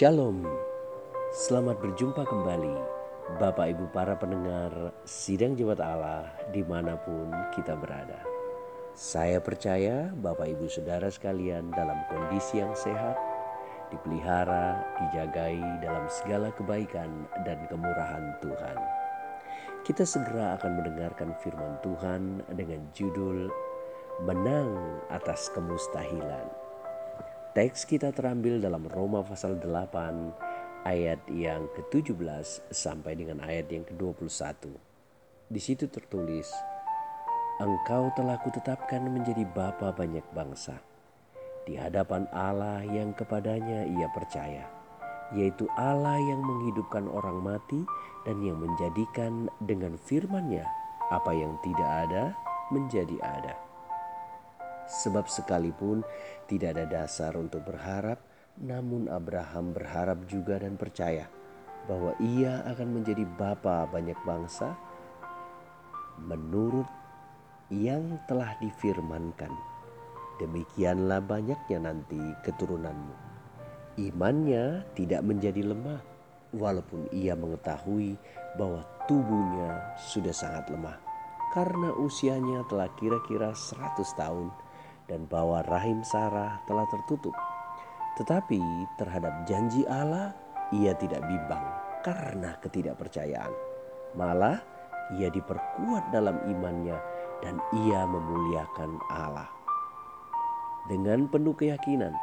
[0.00, 0.48] Shalom,
[1.28, 2.72] selamat berjumpa kembali
[3.36, 6.24] Bapak Ibu para pendengar Sidang Jemaat Allah
[6.56, 8.16] di mana pun kita berada.
[8.96, 13.12] Saya percaya Bapak Ibu Saudara sekalian dalam kondisi yang sehat,
[13.92, 18.78] dipelihara, dijagai dalam segala kebaikan dan kemurahan Tuhan.
[19.84, 23.52] Kita segera akan mendengarkan firman Tuhan dengan judul
[24.24, 26.69] Menang atas Kemustahilan.
[27.50, 34.70] Teks kita terambil dalam Roma pasal 8 ayat yang ke-17 sampai dengan ayat yang ke-21.
[35.50, 36.46] Di situ tertulis,
[37.58, 40.78] Engkau telah kutetapkan menjadi bapa banyak bangsa
[41.66, 44.70] di hadapan Allah yang kepadanya ia percaya,
[45.34, 47.82] yaitu Allah yang menghidupkan orang mati
[48.30, 50.70] dan yang menjadikan dengan firman-Nya
[51.10, 52.30] apa yang tidak ada
[52.70, 53.69] menjadi ada
[54.90, 56.02] Sebab sekalipun
[56.50, 58.18] tidak ada dasar untuk berharap,
[58.58, 61.30] namun Abraham berharap juga dan percaya
[61.86, 64.74] bahwa ia akan menjadi bapa banyak bangsa
[66.20, 66.90] menurut
[67.70, 69.54] yang telah difirmankan.
[70.42, 73.14] Demikianlah banyaknya nanti keturunanmu.
[74.00, 76.00] Imannya tidak menjadi lemah
[76.50, 78.18] walaupun ia mengetahui
[78.58, 80.98] bahwa tubuhnya sudah sangat lemah
[81.50, 84.50] karena usianya telah kira-kira 100 tahun
[85.10, 87.34] dan bahwa rahim Sarah telah tertutup.
[88.14, 88.62] Tetapi
[88.94, 90.30] terhadap janji Allah
[90.70, 91.66] ia tidak bimbang
[92.06, 93.50] karena ketidakpercayaan.
[94.14, 94.62] Malah
[95.18, 96.94] ia diperkuat dalam imannya
[97.42, 99.50] dan ia memuliakan Allah.
[100.86, 102.14] Dengan penuh keyakinan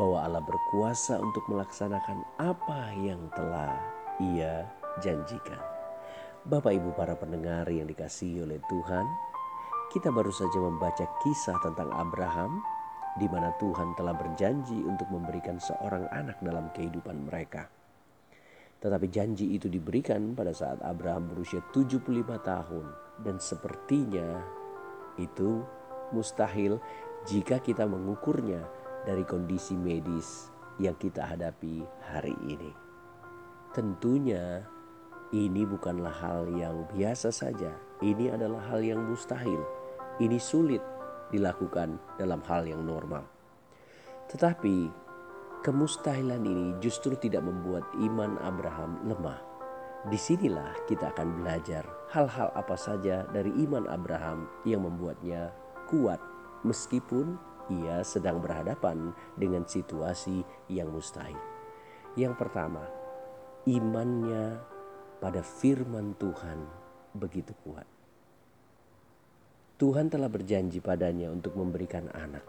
[0.00, 3.76] bahwa Allah berkuasa untuk melaksanakan apa yang telah
[4.20, 4.64] ia
[5.04, 5.60] janjikan.
[6.48, 9.04] Bapak Ibu para pendengar yang dikasihi oleh Tuhan,
[9.90, 12.62] kita baru saja membaca kisah tentang Abraham
[13.18, 17.66] di mana Tuhan telah berjanji untuk memberikan seorang anak dalam kehidupan mereka.
[18.78, 22.86] Tetapi janji itu diberikan pada saat Abraham berusia 75 tahun
[23.26, 24.38] dan sepertinya
[25.18, 25.66] itu
[26.14, 26.78] mustahil
[27.26, 28.62] jika kita mengukurnya
[29.02, 31.82] dari kondisi medis yang kita hadapi
[32.14, 32.70] hari ini.
[33.74, 34.62] Tentunya
[35.34, 39.79] ini bukanlah hal yang biasa saja, ini adalah hal yang mustahil
[40.20, 40.84] ini sulit
[41.32, 43.24] dilakukan dalam hal yang normal.
[44.28, 44.92] Tetapi
[45.64, 49.40] kemustahilan ini justru tidak membuat iman Abraham lemah.
[50.06, 55.52] Di sinilah kita akan belajar hal-hal apa saja dari iman Abraham yang membuatnya
[55.92, 56.20] kuat
[56.64, 57.36] meskipun
[57.68, 60.42] ia sedang berhadapan dengan situasi
[60.72, 61.38] yang mustahil.
[62.18, 62.82] Yang pertama,
[63.68, 64.58] imannya
[65.20, 66.64] pada firman Tuhan
[67.14, 67.99] begitu kuat.
[69.80, 72.44] Tuhan telah berjanji padanya untuk memberikan anak.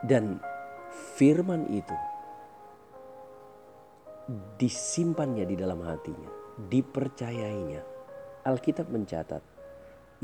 [0.00, 0.40] Dan
[1.20, 1.92] firman itu
[4.56, 6.32] disimpannya di dalam hatinya,
[6.72, 7.84] dipercayainya.
[8.48, 9.44] Alkitab mencatat,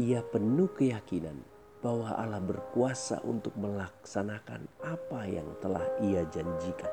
[0.00, 1.44] ia penuh keyakinan
[1.84, 6.88] bahwa Allah berkuasa untuk melaksanakan apa yang telah ia janjikan.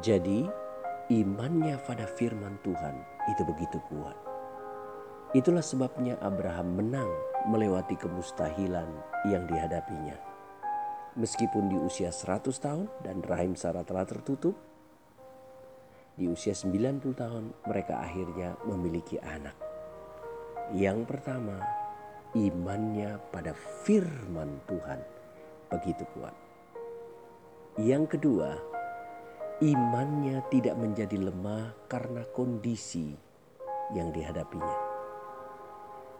[0.00, 0.48] Jadi,
[1.12, 2.96] imannya pada firman Tuhan
[3.28, 4.27] itu begitu kuat.
[5.36, 7.12] Itulah sebabnya Abraham menang
[7.52, 8.88] melewati kemustahilan
[9.28, 10.16] yang dihadapinya.
[11.20, 14.56] Meskipun di usia 100 tahun dan rahim Sarah telah tertutup,
[16.16, 19.52] di usia 90 tahun mereka akhirnya memiliki anak.
[20.72, 21.60] Yang pertama,
[22.32, 23.52] imannya pada
[23.84, 25.00] firman Tuhan
[25.68, 26.32] begitu kuat.
[27.76, 28.56] Yang kedua,
[29.60, 33.12] imannya tidak menjadi lemah karena kondisi
[33.92, 34.87] yang dihadapinya.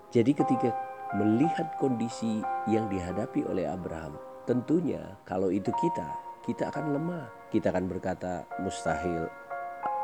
[0.09, 0.73] Jadi ketika
[1.21, 4.17] melihat kondisi yang dihadapi oleh Abraham,
[4.49, 6.09] tentunya kalau itu kita,
[6.49, 7.29] kita akan lemah.
[7.53, 9.29] Kita akan berkata mustahil,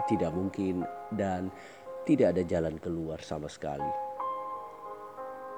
[0.04, 1.48] tidak mungkin dan
[2.04, 3.88] tidak ada jalan keluar sama sekali.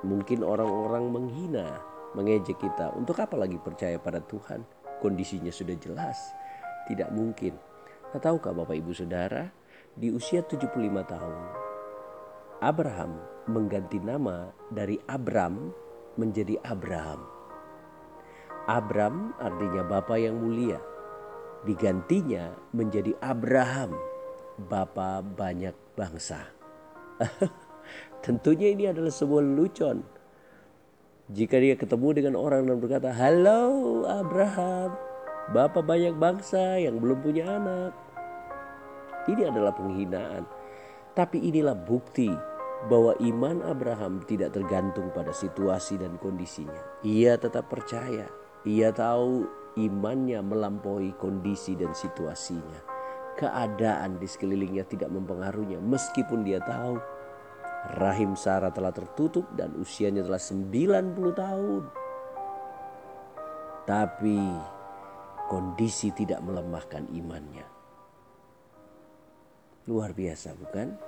[0.06, 1.82] Mungkin orang-orang menghina,
[2.14, 2.94] mengejek kita.
[2.94, 4.62] Untuk apa lagi percaya pada Tuhan?
[5.02, 6.18] Kondisinya sudah jelas.
[6.86, 7.58] Tidak mungkin.
[8.14, 9.50] Nah, tahukah Bapak Ibu Saudara,
[9.98, 10.70] di usia 75
[11.02, 11.65] tahun,
[12.64, 13.20] Abraham
[13.52, 15.76] mengganti nama dari Abram
[16.16, 17.20] menjadi Abraham.
[18.64, 20.80] Abram artinya Bapa yang mulia.
[21.68, 23.92] Digantinya menjadi Abraham,
[24.56, 26.48] Bapa banyak bangsa.
[28.24, 30.00] Tentunya ini adalah sebuah lucon.
[31.28, 34.96] Jika dia ketemu dengan orang dan berkata, "Halo Abraham,
[35.52, 37.92] Bapak banyak bangsa yang belum punya anak."
[39.26, 40.55] Ini adalah penghinaan.
[41.16, 42.28] Tapi inilah bukti
[42.92, 47.00] bahwa iman Abraham tidak tergantung pada situasi dan kondisinya.
[47.00, 48.28] Ia tetap percaya.
[48.68, 52.80] Ia tahu Imannya melampaui kondisi dan situasinya.
[53.36, 56.96] Keadaan di sekelilingnya tidak mempengaruhinya meskipun dia tahu
[58.00, 61.84] rahim Sarah telah tertutup dan usianya telah 90 tahun.
[63.84, 64.40] Tapi
[65.52, 67.75] kondisi tidak melemahkan imannya.
[69.86, 70.98] Luar biasa bukan?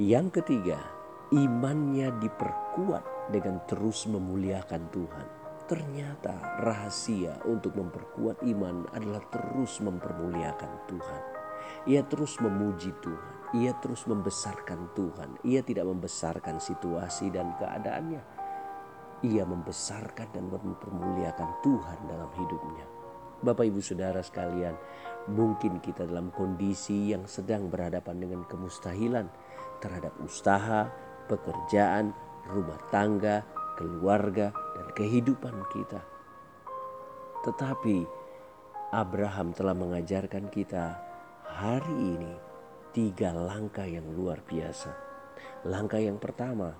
[0.00, 0.80] Yang ketiga,
[1.28, 5.26] imannya diperkuat dengan terus memuliakan Tuhan.
[5.68, 11.22] Ternyata rahasia untuk memperkuat iman adalah terus mempermuliakan Tuhan.
[11.92, 15.44] Ia terus memuji Tuhan, ia terus membesarkan Tuhan.
[15.44, 18.22] Ia tidak membesarkan situasi dan keadaannya.
[19.28, 22.94] Ia membesarkan dan mempermuliakan Tuhan dalam hidupnya.
[23.44, 24.72] Bapak, ibu, saudara sekalian,
[25.30, 29.28] mungkin kita dalam kondisi yang sedang berhadapan dengan kemustahilan
[29.80, 30.88] terhadap usaha,
[31.28, 32.12] pekerjaan,
[32.48, 33.44] rumah tangga,
[33.80, 36.00] keluarga, dan kehidupan kita.
[37.44, 37.98] Tetapi
[38.92, 40.96] Abraham telah mengajarkan kita
[41.44, 42.32] hari ini
[42.94, 44.92] tiga langkah yang luar biasa.
[45.66, 46.72] Langkah yang pertama,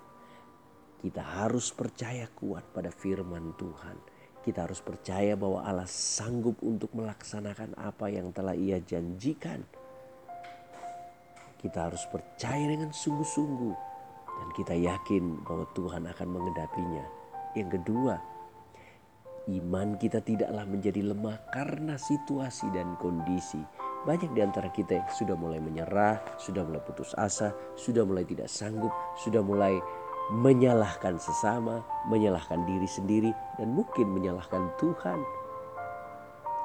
[1.01, 4.14] kita harus percaya kuat pada firman Tuhan.
[4.45, 9.65] Kita harus percaya bahwa Allah sanggup untuk melaksanakan apa yang telah Ia janjikan
[11.65, 13.77] kita harus percaya dengan sungguh-sungguh
[14.37, 17.05] dan kita yakin bahwa Tuhan akan mengendapinya.
[17.57, 18.21] Yang kedua,
[19.49, 23.65] iman kita tidaklah menjadi lemah karena situasi dan kondisi.
[24.05, 28.53] Banyak di antara kita yang sudah mulai menyerah, sudah mulai putus asa, sudah mulai tidak
[28.53, 29.81] sanggup, sudah mulai
[30.33, 33.31] menyalahkan sesama, menyalahkan diri sendiri,
[33.61, 35.21] dan mungkin menyalahkan Tuhan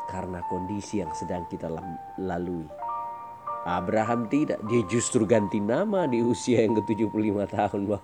[0.10, 1.70] karena kondisi yang sedang kita
[2.18, 2.66] lalui.
[3.68, 7.82] Abraham tidak, dia justru ganti nama di usia yang ke-75 tahun.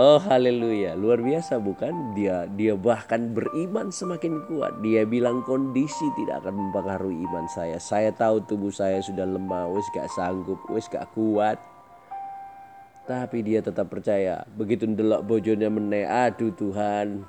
[0.00, 2.16] oh haleluya, luar biasa bukan?
[2.16, 4.80] Dia dia bahkan beriman semakin kuat.
[4.80, 7.76] Dia bilang kondisi tidak akan mempengaruhi iman saya.
[7.76, 11.60] Saya tahu tubuh saya sudah lemah, wes gak sanggup, wes gak kuat.
[13.10, 14.46] Tapi dia tetap percaya.
[14.54, 17.26] Begitu ndelok bojonya meneh, aduh Tuhan.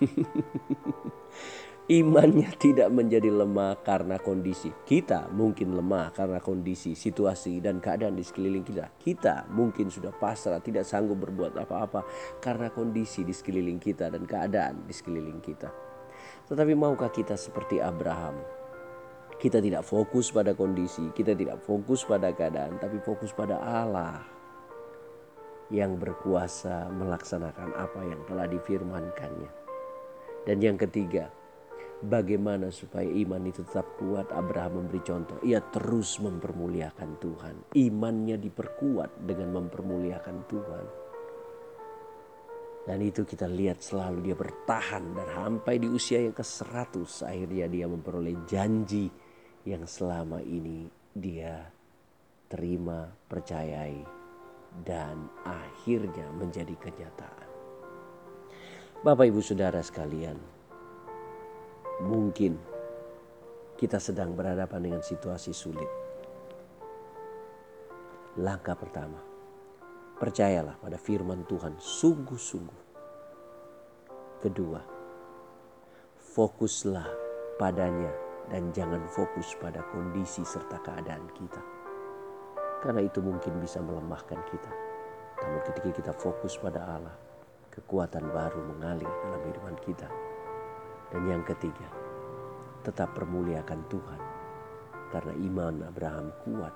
[2.00, 4.72] imannya tidak menjadi lemah karena kondisi.
[4.72, 8.96] Kita mungkin lemah karena kondisi, situasi, dan keadaan di sekeliling kita.
[8.96, 12.00] Kita mungkin sudah pasrah, tidak sanggup berbuat apa-apa
[12.40, 15.68] karena kondisi di sekeliling kita dan keadaan di sekeliling kita.
[16.48, 18.40] Tetapi maukah kita seperti Abraham?
[19.36, 24.39] Kita tidak fokus pada kondisi, kita tidak fokus pada keadaan, tapi fokus pada Allah
[25.70, 29.50] yang berkuasa melaksanakan apa yang telah difirmankannya.
[30.44, 31.30] Dan yang ketiga,
[32.00, 34.32] Bagaimana supaya iman itu tetap kuat?
[34.32, 35.36] Abraham memberi contoh.
[35.44, 37.54] Ia terus mempermuliakan Tuhan.
[37.76, 40.84] Imannya diperkuat dengan mempermuliakan Tuhan.
[42.88, 47.84] Dan itu kita lihat selalu dia bertahan dan sampai di usia yang ke-100 akhirnya dia
[47.84, 49.12] memperoleh janji
[49.68, 51.68] yang selama ini dia
[52.48, 54.19] terima, percayai
[54.86, 57.48] dan akhirnya menjadi kenyataan.
[59.00, 60.60] Bapak Ibu Saudara sekalian,
[62.00, 62.56] Mungkin
[63.76, 65.88] kita sedang berhadapan dengan situasi sulit.
[68.40, 69.20] Langkah pertama,
[70.16, 72.80] percayalah pada firman Tuhan sungguh-sungguh.
[74.40, 74.80] Kedua,
[76.16, 77.04] fokuslah
[77.60, 78.08] padanya
[78.48, 81.79] dan jangan fokus pada kondisi serta keadaan kita.
[82.80, 84.72] Karena itu mungkin bisa melemahkan kita.
[85.40, 87.16] Namun ketika kita fokus pada Allah,
[87.72, 90.08] kekuatan baru mengalir dalam kehidupan kita
[91.10, 91.90] dan yang ketiga,
[92.86, 94.20] tetap permuliakan Tuhan.
[95.10, 96.74] Karena iman Abraham kuat.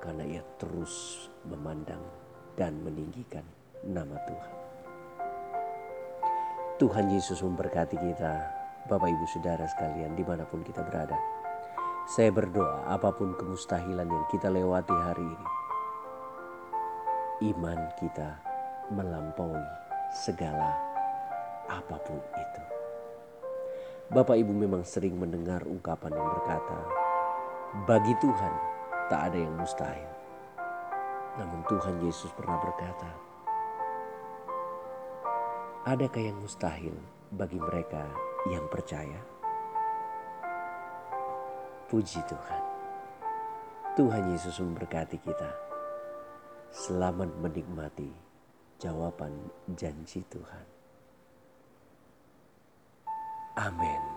[0.00, 2.00] Karena ia terus memandang
[2.56, 3.44] dan meninggikan
[3.84, 4.52] nama Tuhan.
[6.78, 8.34] Tuhan Yesus memberkati kita,
[8.86, 11.37] Bapak Ibu Saudara sekalian di mana pun kita berada.
[12.08, 15.48] Saya berdoa apa pun kemustahilan yang kita lewati hari ini.
[17.52, 18.32] Iman kita
[18.88, 19.60] melampaui
[20.16, 20.72] segala
[21.68, 22.64] apa pun itu.
[24.08, 26.80] Bapak Ibu memang sering mendengar ungkapan yang berkata,
[27.84, 28.54] "Bagi Tuhan
[29.12, 30.12] tak ada yang mustahil."
[31.36, 33.12] Namun Tuhan Yesus pernah berkata,
[35.84, 36.96] "Adakah yang mustahil
[37.36, 38.00] bagi mereka
[38.48, 39.37] yang percaya?"
[41.88, 42.62] Puji Tuhan.
[43.96, 45.48] Tuhan Yesus memberkati kita.
[46.68, 48.12] Selamat menikmati
[48.76, 49.32] jawaban
[49.72, 50.66] janji Tuhan.
[53.56, 54.07] Amin.